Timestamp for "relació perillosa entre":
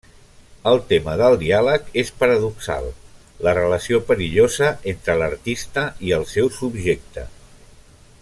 3.59-5.17